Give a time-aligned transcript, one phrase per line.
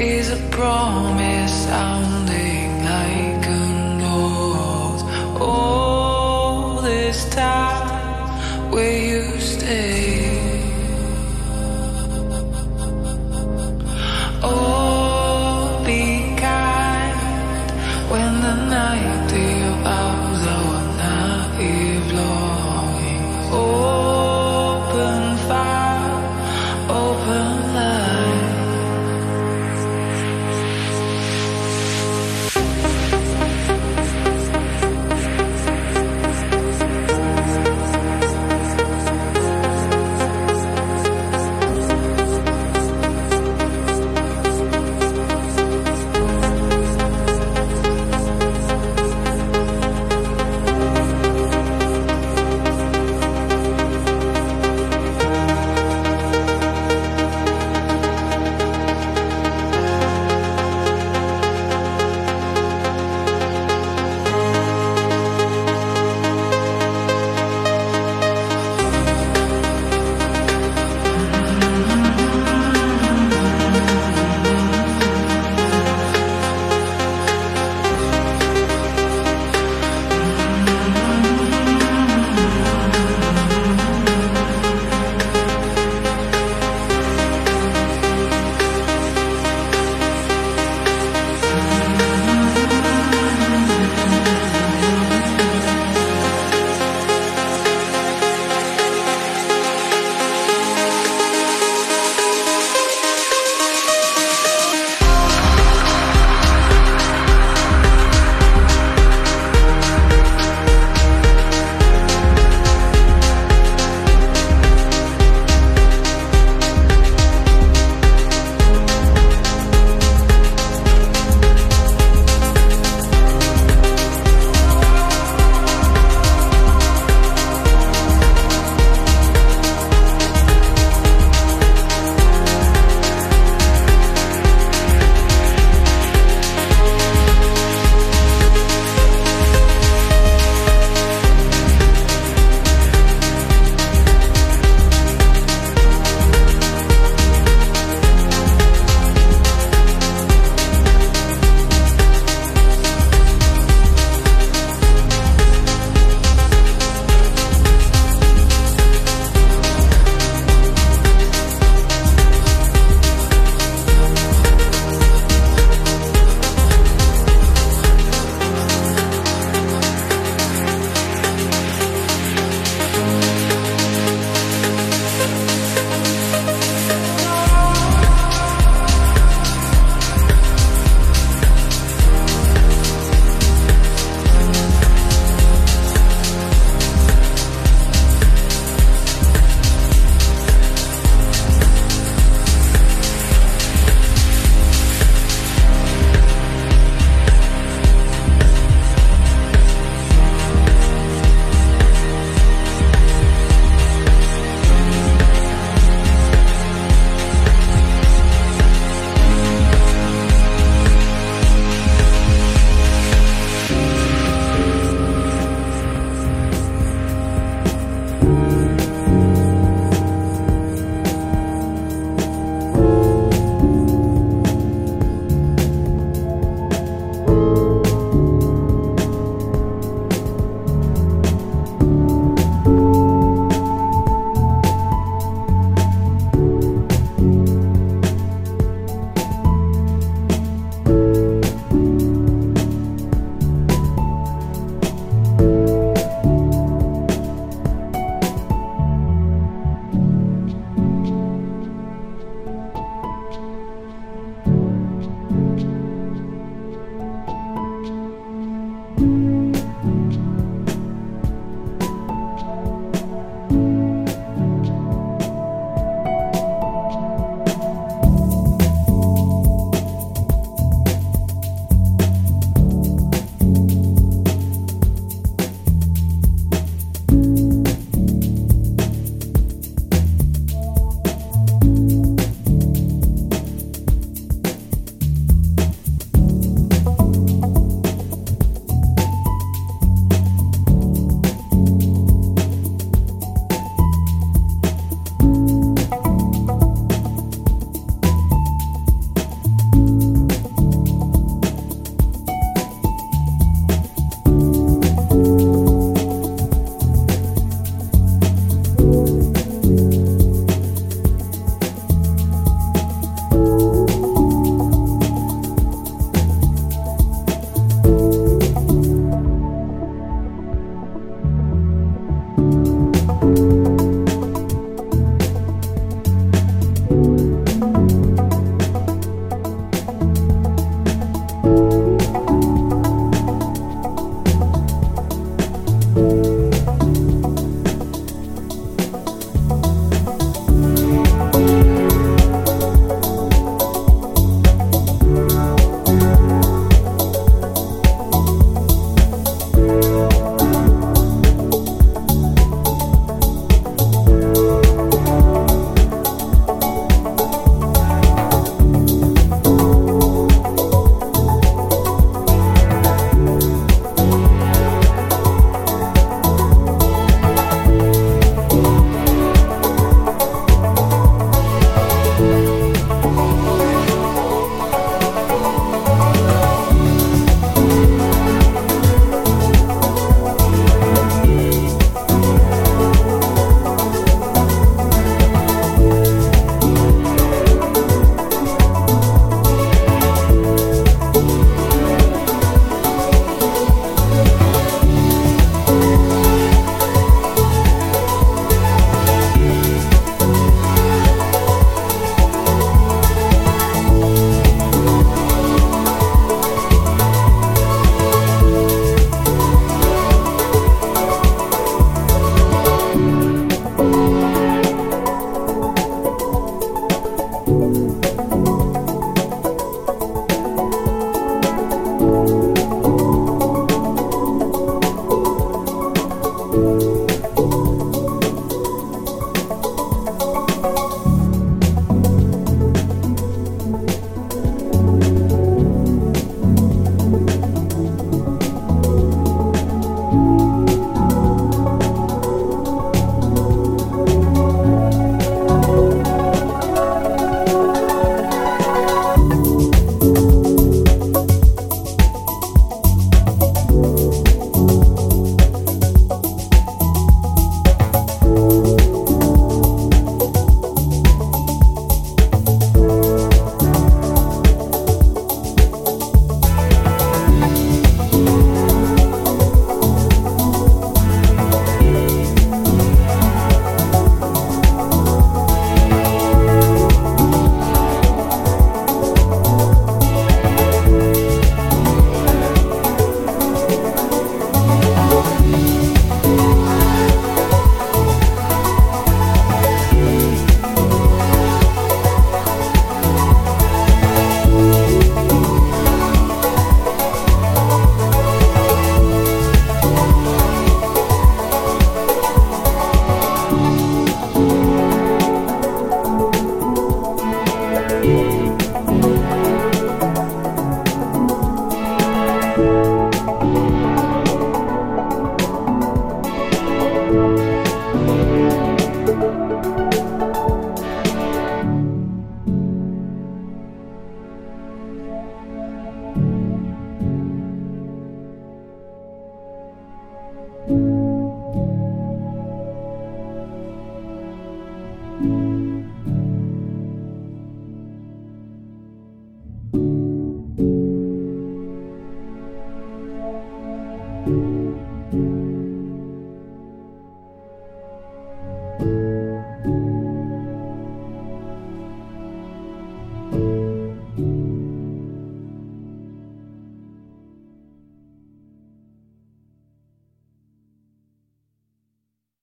[0.00, 3.39] is a promise sounding like